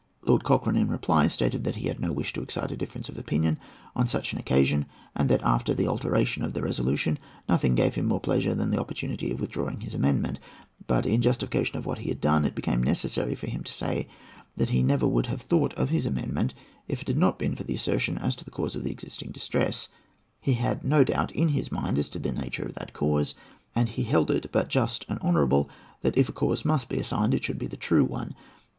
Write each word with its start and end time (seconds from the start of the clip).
Lord 0.23 0.43
Cochrane, 0.43 0.77
in 0.77 0.89
reply, 0.89 1.27
stated 1.27 1.63
that 1.63 1.75
he 1.75 1.87
had 1.87 1.99
no 1.99 2.11
wish 2.11 2.33
to 2.33 2.41
excite 2.41 2.71
a 2.71 2.75
difference 2.75 3.07
of 3.07 3.19
opinion 3.19 3.59
on 3.95 4.07
such 4.07 4.33
an 4.33 4.39
occasion, 4.39 4.87
and 5.13 5.29
that, 5.29 5.43
after 5.43 5.75
the 5.75 5.87
alteration 5.87 6.43
in 6.43 6.51
the 6.53 6.63
resolution, 6.63 7.19
nothing 7.47 7.75
gave 7.75 7.93
him 7.93 8.07
more 8.07 8.19
pleasure 8.19 8.55
than 8.55 8.71
the 8.71 8.79
opportunity 8.79 9.29
of 9.29 9.39
withdrawing 9.39 9.81
his 9.81 9.93
amendment; 9.93 10.39
but, 10.87 11.05
in 11.05 11.21
justification 11.21 11.77
of 11.77 11.85
what 11.85 11.99
he 11.99 12.09
had 12.09 12.19
done, 12.19 12.45
it 12.45 12.55
became 12.55 12.81
necessary 12.81 13.35
for 13.35 13.45
him 13.45 13.63
to 13.63 13.71
say 13.71 14.07
that 14.57 14.69
he 14.69 14.81
never 14.81 15.07
would 15.07 15.27
have 15.27 15.41
thought 15.43 15.71
of 15.75 15.89
his 15.89 16.07
amendment 16.07 16.55
if 16.87 17.03
it 17.03 17.07
had 17.07 17.17
not 17.19 17.37
been 17.37 17.55
for 17.55 17.63
the 17.63 17.75
assertion 17.75 18.17
as 18.17 18.35
to 18.35 18.43
the 18.43 18.49
cause 18.49 18.75
of 18.75 18.87
existing 18.87 19.29
distress—he 19.29 20.53
had 20.53 20.83
no 20.83 21.03
doubt 21.03 21.31
in 21.33 21.49
his 21.49 21.71
mind 21.71 21.99
as 21.99 22.09
to 22.09 22.17
the 22.17 22.31
nature 22.31 22.63
of 22.65 22.73
that 22.73 22.91
cause, 22.91 23.35
and 23.75 23.87
he 23.89 24.01
held 24.01 24.31
it 24.31 24.51
but 24.51 24.67
just 24.67 25.05
and 25.07 25.19
honourable 25.19 25.69
that 26.01 26.17
if 26.17 26.27
a 26.27 26.33
cause 26.33 26.65
must 26.65 26.89
be 26.89 26.97
assigned, 26.97 27.35
it 27.35 27.43
should 27.43 27.59
be 27.59 27.67
the 27.67 27.77
true 27.77 28.03
one. 28.03 28.33